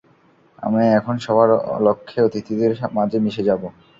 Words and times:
আমি 0.59 0.81
এখন 0.99 1.15
সবার 1.25 1.49
অলক্ষ্যে 1.75 2.19
অতিথিদের 2.27 2.71
মাঝে 2.97 3.17
মিশে 3.25 3.43
যাব। 3.49 3.61